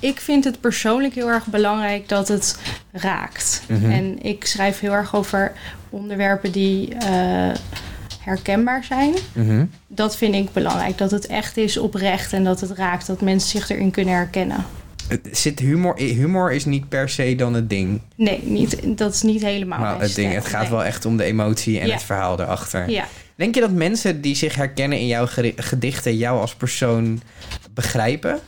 ik 0.00 0.20
vind 0.20 0.44
het 0.44 0.60
persoonlijk 0.60 1.14
heel 1.14 1.28
erg 1.28 1.46
belangrijk 1.46 2.08
dat 2.08 2.28
het 2.28 2.58
raakt. 2.92 3.62
Mhm. 3.68 3.78
Uh 3.78 3.84
-huh. 3.84 3.96
En 3.96 4.22
ik 4.22 4.46
schrijf 4.46 4.80
heel 4.80 4.92
erg 4.92 5.14
over 5.14 5.52
onderwerpen 5.90 6.52
die 6.52 6.94
uh, 6.94 7.00
herkenbaar 8.20 8.84
zijn. 8.84 9.14
Uh 9.32 9.48
-huh. 9.48 9.62
Dat 9.86 10.16
vind 10.16 10.34
ik 10.34 10.52
belangrijk. 10.52 10.98
Dat 10.98 11.10
het 11.10 11.26
echt 11.26 11.56
is 11.56 11.76
oprecht 11.76 12.32
en 12.32 12.44
dat 12.44 12.60
het 12.60 12.70
raakt. 12.70 13.06
Dat 13.06 13.20
mensen 13.20 13.50
zich 13.50 13.68
erin 13.68 13.90
kunnen 13.90 14.14
herkennen. 14.14 14.64
Het 15.08 15.28
Zit 15.32 15.58
humor, 15.58 15.98
humor 15.98 16.52
is 16.52 16.64
niet 16.64 16.88
per 16.88 17.08
se 17.08 17.34
dan 17.34 17.54
het 17.54 17.70
ding. 17.70 18.00
Nee, 18.16 18.40
niet, 18.42 18.98
dat 18.98 19.14
is 19.14 19.22
niet 19.22 19.42
helemaal 19.42 19.98
het 19.98 20.14
ding, 20.14 20.32
het 20.32 20.46
gaat 20.46 20.62
nee. 20.62 20.70
wel 20.70 20.84
echt 20.84 21.04
om 21.04 21.16
de 21.16 21.24
emotie 21.24 21.80
en 21.80 21.86
Ja. 21.86 21.92
het 21.92 22.02
verhaal 22.02 22.40
erachter. 22.40 22.90
Ja. 22.90 23.06
Denk 23.36 23.54
je 23.54 23.60
dat 23.60 23.70
mensen 23.70 24.20
die 24.20 24.34
zich 24.34 24.54
herkennen 24.54 24.98
in 24.98 25.06
jouw 25.06 25.26
gedichten 25.56 26.16
jou 26.16 26.40
als 26.40 26.54
persoon 26.54 27.20
begrijpen? 27.74 28.40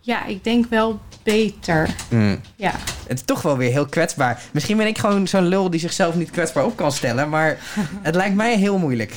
ja, 0.00 0.26
ik 0.26 0.44
denk 0.44 0.66
wel 0.70 1.00
beter. 1.22 1.88
Hmm. 2.08 2.40
Ja. 2.56 2.72
Het 3.06 3.18
is 3.18 3.24
toch 3.24 3.42
wel 3.42 3.56
weer 3.56 3.70
heel 3.70 3.86
kwetsbaar. 3.86 4.40
Misschien 4.52 4.76
ben 4.76 4.86
ik 4.86 4.98
gewoon 4.98 5.28
zo'n 5.28 5.46
lul 5.48 5.70
die 5.70 5.80
zichzelf 5.80 6.14
niet 6.14 6.30
kwetsbaar 6.30 6.64
op 6.64 6.76
kan 6.76 6.92
stellen, 6.92 7.28
maar 7.28 7.58
het 8.02 8.14
lijkt 8.14 8.34
mij 8.34 8.56
heel 8.56 8.78
moeilijk. 8.78 9.14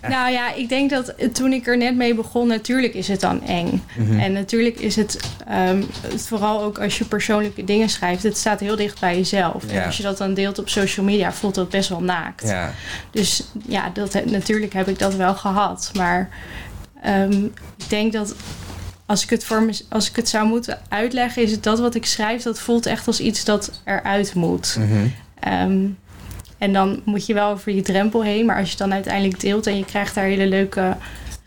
Nou 0.08 0.32
ja, 0.32 0.54
ik 0.54 0.68
denk 0.68 0.90
dat 0.90 1.14
toen 1.32 1.52
ik 1.52 1.66
er 1.66 1.76
net 1.76 1.96
mee 1.96 2.14
begon, 2.14 2.48
natuurlijk 2.48 2.94
is 2.94 3.08
het 3.08 3.20
dan 3.20 3.46
eng. 3.46 3.82
Mhm. 3.96 4.18
En 4.18 4.32
natuurlijk 4.32 4.80
is 4.80 4.96
het, 4.96 5.18
ehm, 5.46 5.82
het 6.00 6.26
vooral 6.26 6.62
ook 6.62 6.78
als 6.78 6.98
je 6.98 7.04
persoonlijke 7.04 7.64
dingen 7.64 7.88
schrijft, 7.88 8.22
het 8.22 8.36
staat 8.36 8.60
heel 8.60 8.76
dicht 8.76 9.00
bij 9.00 9.16
jezelf. 9.16 9.64
Ja. 9.66 9.80
En 9.80 9.84
als 9.84 9.96
je 9.96 10.02
dat 10.02 10.18
dan 10.18 10.34
deelt 10.34 10.58
op 10.58 10.68
social 10.68 11.06
media, 11.06 11.32
voelt 11.32 11.54
dat 11.54 11.68
best 11.68 11.88
wel 11.88 12.02
naakt. 12.02 12.48
Ja. 12.48 12.72
Dus 13.10 13.44
ja, 13.66 13.90
dat, 13.92 14.24
natuurlijk 14.24 14.72
heb 14.72 14.88
ik 14.88 14.98
dat 14.98 15.14
wel 15.14 15.34
gehad. 15.34 15.90
Maar 15.94 16.28
ehm, 17.02 17.44
ik 17.76 17.88
denk 17.88 18.12
dat 18.12 18.34
als 19.06 19.22
ik, 19.22 19.30
het 19.30 19.44
voor 19.44 19.62
me, 19.62 19.80
als 19.88 20.10
ik 20.10 20.16
het 20.16 20.28
zou 20.28 20.46
moeten 20.46 20.78
uitleggen, 20.88 21.42
is 21.42 21.50
het 21.50 21.62
dat 21.62 21.78
wat 21.78 21.94
ik 21.94 22.06
schrijf, 22.06 22.42
dat 22.42 22.58
voelt 22.58 22.86
echt 22.86 23.06
als 23.06 23.20
iets 23.20 23.44
dat 23.44 23.80
eruit 23.84 24.34
moet. 24.34 24.78
Ehm, 25.40 25.86
en 26.58 26.72
dan 26.72 27.00
moet 27.04 27.26
je 27.26 27.34
wel 27.34 27.50
over 27.50 27.72
je 27.72 27.82
drempel 27.82 28.24
heen. 28.24 28.46
Maar 28.46 28.56
als 28.56 28.64
je 28.64 28.70
het 28.70 28.78
dan 28.78 28.92
uiteindelijk 28.92 29.40
deelt 29.40 29.66
en 29.66 29.76
je 29.76 29.84
krijgt 29.84 30.14
daar 30.14 30.24
hele 30.24 30.46
leuke 30.46 30.96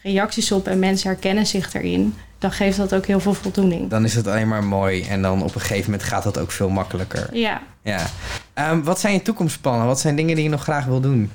reacties 0.03 0.51
op 0.51 0.67
en 0.67 0.79
mensen 0.79 1.09
herkennen 1.09 1.47
zich 1.47 1.73
erin, 1.73 2.15
dan 2.39 2.51
geeft 2.51 2.77
dat 2.77 2.95
ook 2.95 3.05
heel 3.05 3.19
veel 3.19 3.33
voldoening. 3.33 3.89
Dan 3.89 4.03
is 4.03 4.15
het 4.15 4.27
alleen 4.27 4.47
maar 4.47 4.63
mooi 4.63 5.03
en 5.03 5.21
dan 5.21 5.43
op 5.43 5.55
een 5.55 5.61
gegeven 5.61 5.91
moment 5.91 6.09
gaat 6.09 6.23
dat 6.23 6.39
ook 6.39 6.51
veel 6.51 6.69
makkelijker. 6.69 7.29
Ja, 7.33 7.61
Ja. 7.83 8.05
Ehm, 8.53 8.81
wat 8.81 8.99
zijn 8.99 9.13
je 9.13 9.21
toekomstplannen? 9.21 9.87
Wat 9.87 9.99
zijn 9.99 10.15
dingen 10.15 10.35
die 10.35 10.43
je 10.43 10.49
nog 10.49 10.63
graag 10.63 10.85
wil 10.85 10.99
doen? 10.99 11.31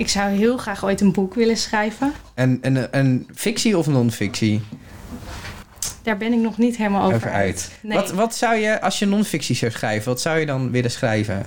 ik 0.00 0.08
zou 0.08 0.30
heel 0.30 0.56
graag 0.56 0.84
ooit 0.84 1.00
een 1.00 1.12
boek 1.12 1.34
willen 1.34 1.56
schrijven. 1.56 2.12
Een, 2.34 2.58
een, 2.62 2.88
een 2.90 3.28
fictie 3.34 3.78
of 3.78 3.86
non-fictie? 3.86 4.62
Daar 6.02 6.16
ben 6.16 6.32
ik 6.32 6.38
nog 6.38 6.58
niet 6.58 6.76
helemaal 6.76 7.02
over, 7.02 7.14
Over 7.14 7.30
uit. 7.30 7.70
Nee. 7.80 7.98
Wat, 7.98 8.10
wat 8.10 8.34
zou 8.34 8.56
je, 8.56 8.80
als 8.80 8.98
je 8.98 9.06
non-fictie 9.06 9.56
zou 9.56 9.70
schrijven, 9.70 10.08
wat 10.08 10.20
zou 10.20 10.38
je 10.38 10.46
dan 10.46 10.70
willen 10.70 10.90
schrijven? 10.90 11.46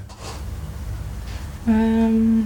Ehm, 1.67 2.39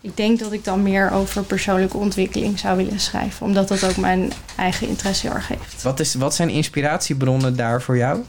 ik 0.00 0.16
denk 0.16 0.38
dat 0.38 0.52
ik 0.52 0.64
dan 0.64 0.82
meer 0.82 1.10
over 1.10 1.42
persoonlijke 1.42 1.96
ontwikkeling 1.96 2.58
zou 2.58 2.76
willen 2.76 3.00
schrijven. 3.00 3.46
Omdat 3.46 3.68
dat 3.68 3.84
ook 3.84 3.96
mijn 3.96 4.32
eigen 4.56 4.88
interesse 4.88 5.26
heel 5.26 5.36
erg 5.36 5.48
heeft. 5.48 5.82
Wat, 5.82 6.00
is, 6.00 6.14
wat 6.14 6.34
zijn 6.34 6.48
inspiratiebronnen 6.48 7.56
daar 7.56 7.82
voor 7.82 7.96
jou? 7.96 8.20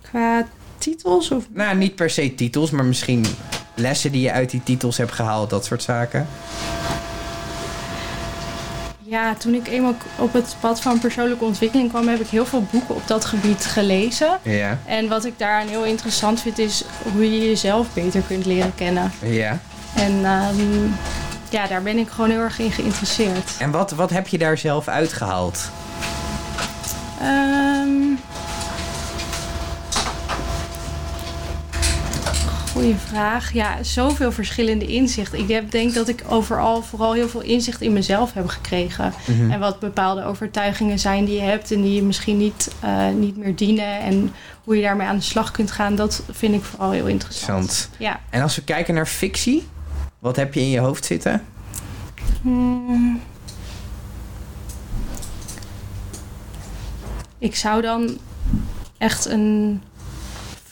Qua 0.00 0.46
titels 0.78 1.30
of 1.30 1.44
Nou, 1.52 1.76
niet 1.76 1.94
per 1.94 2.10
se 2.10 2.34
titels, 2.34 2.70
maar 2.70 2.84
misschien 2.84 3.24
lessen 3.74 4.12
die 4.12 4.20
je 4.20 4.32
uit 4.32 4.50
die 4.50 4.62
titels 4.62 4.96
hebt 4.96 5.12
gehaald, 5.12 5.50
dat 5.50 5.64
soort 5.64 5.82
zaken. 5.82 6.26
Ja, 9.08 9.34
toen 9.34 9.54
ik 9.54 9.68
eenmaal 9.68 9.94
op 10.18 10.32
het 10.32 10.56
pad 10.60 10.80
van 10.80 10.98
persoonlijke 10.98 11.44
ontwikkeling 11.44 11.88
kwam, 11.88 12.08
heb 12.08 12.20
ik 12.20 12.28
heel 12.28 12.46
veel 12.46 12.66
boeken 12.70 12.94
op 12.94 13.06
dat 13.06 13.24
gebied 13.24 13.64
gelezen. 13.64 14.38
Ja. 14.42 14.78
En 14.84 15.08
wat 15.08 15.24
ik 15.24 15.38
daaraan 15.38 15.68
heel 15.68 15.84
interessant 15.84 16.40
vind, 16.40 16.58
is 16.58 16.84
hoe 17.12 17.32
je 17.32 17.48
jezelf 17.48 17.86
beter 17.94 18.22
kunt 18.22 18.46
leren 18.46 18.74
kennen. 18.74 19.12
Ja. 19.22 19.58
En 19.94 20.24
ehm, 20.24 20.86
ja, 21.48 21.66
daar 21.66 21.82
ben 21.82 21.98
ik 21.98 22.08
gewoon 22.08 22.30
heel 22.30 22.40
erg 22.40 22.58
in 22.58 22.70
geïnteresseerd. 22.70 23.50
En 23.58 23.70
wat, 23.70 23.90
wat 23.90 24.10
heb 24.10 24.28
je 24.28 24.38
daar 24.38 24.58
zelf 24.58 24.88
uitgehaald? 24.88 25.70
Ehm 27.20 28.05
goeie 32.76 32.96
vraag. 32.96 33.52
Ja, 33.52 33.82
zoveel 33.82 34.32
verschillende 34.32 34.86
inzichten. 34.86 35.38
Ik 35.38 35.48
heb, 35.48 35.70
denk 35.70 35.94
dat 35.94 36.08
ik 36.08 36.24
overal 36.28 36.82
vooral 36.82 37.12
heel 37.12 37.28
veel 37.28 37.40
inzicht 37.40 37.80
in 37.80 37.92
mezelf 37.92 38.32
heb 38.32 38.48
gekregen. 38.48 39.12
Mhm. 39.26 39.50
En 39.50 39.60
wat 39.60 39.80
bepaalde 39.80 40.24
overtuigingen 40.24 40.98
zijn 40.98 41.24
die 41.24 41.34
je 41.34 41.40
hebt 41.40 41.72
en 41.72 41.82
die 41.82 41.94
je 41.94 42.02
misschien 42.02 42.36
niet, 42.36 42.74
eh, 42.80 43.08
niet 43.08 43.36
meer 43.36 43.56
dienen. 43.56 44.00
En 44.00 44.32
hoe 44.64 44.76
je 44.76 44.82
daarmee 44.82 45.06
aan 45.06 45.16
de 45.16 45.22
slag 45.22 45.50
kunt 45.50 45.70
gaan, 45.70 45.94
dat 45.94 46.22
vind 46.30 46.54
ik 46.54 46.62
vooral 46.62 46.90
heel 46.90 47.06
interessant. 47.06 47.60
Interessant. 47.60 47.90
Ja. 47.98 48.20
En 48.30 48.42
als 48.42 48.56
we 48.56 48.62
kijken 48.62 48.94
naar 48.94 49.06
fictie, 49.06 49.66
wat 50.18 50.36
heb 50.36 50.54
je 50.54 50.60
in 50.60 50.70
je 50.70 50.78
hoofd 50.78 51.04
zitten? 51.04 51.44
Hmm. 52.42 53.20
Ik 57.38 57.56
zou 57.56 57.82
dan 57.82 58.18
echt 58.98 59.24
een 59.26 59.82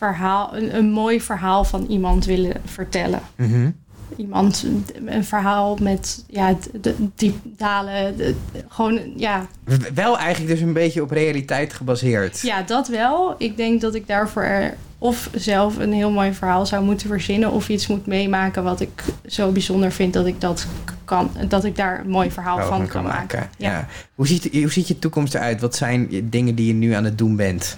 verhaal, 0.08 0.56
een, 0.56 0.76
een 0.76 0.90
mooi 0.90 1.20
verhaal 1.20 1.64
van 1.64 1.86
iemand 1.88 2.24
willen 2.24 2.52
vertellen. 2.64 3.20
Mhm. 3.36 3.70
Iemand, 4.16 4.66
een 5.06 5.24
verhaal 5.24 5.76
met 5.80 6.24
ja, 6.28 6.54
de, 6.80 6.94
diep 7.14 7.36
dalen, 7.56 8.16
de- 8.16 8.34
gewoon 8.68 9.00
ja, 9.16 9.46
Wel 9.94 10.18
eigenlijk 10.18 10.50
dus 10.52 10.60
een 10.60 10.72
beetje 10.72 11.02
op 11.02 11.10
realiteit 11.10 11.72
gebaseerd. 11.72 12.40
ja, 12.40 12.62
dat 12.62 12.88
wel. 12.88 13.34
Ik 13.38 13.56
denk 13.56 13.80
dat 13.80 13.94
ik 13.94 14.06
daarvoor 14.06 14.42
er 14.42 14.74
of 14.98 15.28
zelf 15.34 15.78
een 15.78 15.92
heel 15.92 16.10
mooi 16.10 16.32
verhaal 16.34 16.66
zou 16.66 16.84
moeten 16.84 17.08
verzinnen 17.08 17.50
of 17.52 17.68
iets 17.68 17.86
moet 17.86 18.06
meemaken 18.06 18.62
wat 18.64 18.80
ik 18.80 19.04
zo 19.26 19.50
bijzonder 19.50 19.92
vind 19.92 20.12
dat 20.12 20.26
ik 20.26 20.40
dat 20.40 20.66
kan, 21.04 21.30
dat 21.48 21.64
ik 21.64 21.76
daar 21.76 22.00
een 22.00 22.10
mooi 22.10 22.30
verhaal 22.30 22.56
Wel 22.56 22.68
van 22.68 22.86
kan 22.86 23.02
maken. 23.02 23.48
Ja. 23.58 23.70
Ja. 23.70 23.86
Hoe, 24.14 24.26
ziet, 24.26 24.48
hoe 24.52 24.72
ziet 24.72 24.88
je 24.88 24.98
toekomst 24.98 25.34
eruit? 25.34 25.60
Wat 25.60 25.76
zijn 25.76 26.08
dingen 26.30 26.54
die 26.54 26.66
je 26.66 26.72
nu 26.74 26.92
aan 26.92 27.04
het 27.04 27.18
doen 27.18 27.36
bent? 27.36 27.76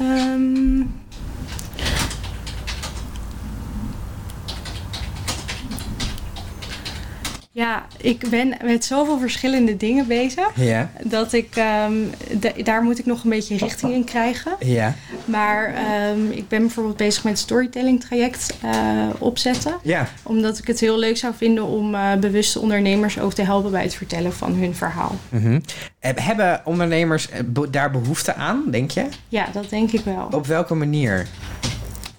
Um, 0.00 0.94
ja, 7.52 7.86
ik 8.00 8.28
ben 8.30 8.54
met 8.64 8.84
zoveel 8.84 9.18
verschillende 9.18 9.76
dingen 9.76 10.06
bezig. 10.06 10.50
Ja. 10.54 10.90
Dat 11.04 11.32
ik, 11.32 11.56
ehm, 11.56 11.92
da- 12.32 12.62
daar 12.62 12.82
moet 12.82 12.98
ik 12.98 13.06
nog 13.06 13.24
een 13.24 13.30
beetje 13.30 13.56
richting 13.56 13.92
in 13.92 14.04
krijgen. 14.04 14.52
Ja. 14.60 14.94
Maar 15.24 15.74
ehm, 15.74 16.30
ik 16.30 16.48
ben 16.48 16.60
bijvoorbeeld 16.60 16.96
bezig 16.96 17.24
met 17.24 17.38
storytelling 17.38 18.00
traject 18.00 18.56
eh, 18.62 19.06
opzetten. 19.18 19.74
Ja. 19.82 20.08
Omdat 20.22 20.58
ik 20.58 20.66
het 20.66 20.80
heel 20.80 20.98
leuk 20.98 21.16
zou 21.16 21.34
vinden 21.36 21.64
om 21.64 21.94
eh, 21.94 22.14
bewuste 22.14 22.60
ondernemers 22.60 23.18
ook 23.18 23.32
te 23.32 23.42
helpen 23.42 23.70
bij 23.70 23.82
het 23.82 23.94
vertellen 23.94 24.32
van 24.32 24.52
hun 24.54 24.74
verhaal. 24.74 25.16
Heb- 25.98 26.18
Hebben 26.20 26.60
ondernemers 26.64 27.30
eh, 27.30 27.40
daar 27.70 27.90
behoefte 27.90 28.34
aan, 28.34 28.62
denk 28.70 28.90
je? 28.90 29.04
Ja, 29.28 29.46
dat 29.52 29.70
denk 29.70 29.90
ik 29.92 30.04
wel. 30.04 30.28
Op 30.30 30.46
welke 30.46 30.74
manier? 30.74 31.26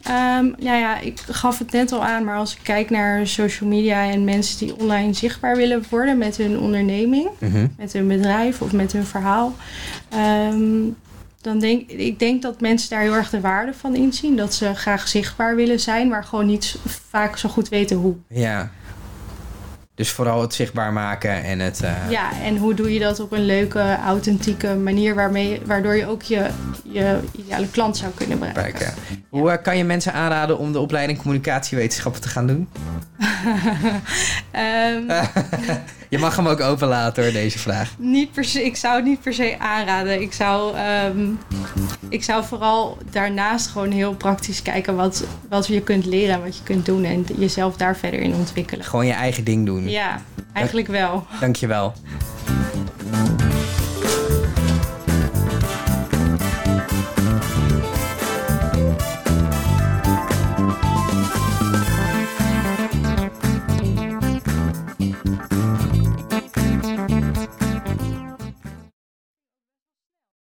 Nou 0.04 0.78
ja, 0.78 1.00
ik 1.00 1.20
gaf 1.30 1.60
het 1.60 1.72
net 1.72 1.92
al 1.92 2.04
aan, 2.04 2.24
maar 2.24 2.38
als 2.38 2.54
ik 2.54 2.60
kijk 2.64 2.90
naar 2.90 3.28
social 3.28 3.70
media 3.70 4.10
en 4.10 4.24
mensen 4.24 4.58
die 4.58 4.76
online 4.80 5.14
zichtbaar 5.14 5.56
willen 5.56 5.84
worden 5.90 6.18
met 6.18 6.38
hun 6.38 6.60
onderneming, 6.60 7.30
Mhm. 7.40 7.68
met 7.78 7.94
hun 7.94 8.08
bedrijf 8.08 8.62
of 8.62 8.72
met 8.72 8.92
hun 8.92 9.06
verhaal, 9.06 9.56
ehm, 10.10 10.62
dan 11.42 11.60
denk 11.60 11.90
ik 11.90 12.20
denk 12.20 12.42
dat 12.42 12.62
mensen 12.62 12.90
daar 12.90 13.02
heel 13.02 13.16
erg 13.16 13.30
de 13.30 13.40
waarde 13.42 13.74
van 13.74 13.96
inzien. 13.96 14.36
Dat 14.36 14.54
ze 14.54 14.76
graag 14.76 15.08
zichtbaar 15.08 15.56
willen 15.56 15.80
zijn, 15.80 16.08
maar 16.08 16.24
gewoon 16.24 16.46
niet 16.46 16.76
vaak 17.10 17.38
zo 17.38 17.50
goed 17.50 17.70
weten 17.70 17.98
hoe. 17.98 18.16
Ja. 18.28 18.72
Dus 19.96 20.10
vooral 20.12 20.42
het 20.42 20.54
zichtbaar 20.54 20.94
maken 20.94 21.44
en 21.44 21.60
het... 21.60 21.82
eh, 21.82 21.94
Ja, 22.10 22.30
en 22.44 22.58
hoe 22.58 22.74
doe 22.74 22.94
je 22.94 23.00
dat 23.00 23.20
op 23.20 23.32
een 23.32 23.46
leuke, 23.46 23.98
authentieke 24.06 24.76
manier 24.76 25.16
waarmee, 25.16 25.62
waardoor 25.66 25.96
je 25.96 26.06
ook 26.08 26.22
je, 26.22 26.50
je 26.84 27.20
ideale 27.38 27.68
klant 27.70 27.98
zou 27.98 28.12
kunnen 28.16 28.40
bereiken. 28.40 28.74
bereiken. 28.74 28.94
Hoe 29.30 29.52
eh, 29.52 29.64
kan 29.64 29.78
je 29.78 29.84
mensen 29.84 30.14
aanraden 30.14 30.58
om 30.58 30.72
de 30.72 30.80
opleiding 30.80 31.20
communicatiewetenschappen 31.20 32.22
te 32.22 32.28
gaan 32.28 32.48
doen? 32.48 32.70
Ehm, 34.52 35.04
Je 36.12 36.18
mag 36.18 36.36
hem 36.36 36.48
ook 36.48 36.60
openlaten 36.60 37.24
hoor, 37.24 37.32
deze 37.32 37.60
vraag. 37.60 37.94
Niet 37.98 38.32
per 38.32 38.46
se, 38.46 38.66
ik 38.66 38.76
zou 38.76 38.96
het 38.96 39.06
niet 39.06 39.22
per 39.22 39.34
se 39.34 39.56
aanraden. 39.60 40.22
Ik 40.22 40.34
zou, 40.34 40.76
ehm, 40.76 41.28
ik 42.10 42.24
zou 42.24 42.46
vooral 42.46 42.98
daarnaast 43.12 43.68
gewoon 43.68 43.92
heel 43.92 44.14
praktisch 44.14 44.62
kijken 44.62 44.96
wat, 44.96 45.24
wat 45.50 45.68
je 45.68 45.82
kunt 45.82 46.06
leren 46.06 46.36
en 46.36 46.42
wat 46.42 46.58
je 46.58 46.64
kunt 46.64 46.86
doen 46.86 47.04
en 47.04 47.26
jezelf 47.38 47.78
daar 47.78 47.98
verder 47.98 48.20
in 48.20 48.34
ontwikkelen. 48.34 48.86
Gewoon 48.86 49.06
je 49.06 49.14
eigen 49.14 49.44
ding 49.44 49.66
doen. 49.66 49.90
Ja, 49.90 50.22
eigenlijk 50.54 50.88
wel. 50.88 51.26
Dankjewel. 51.40 51.94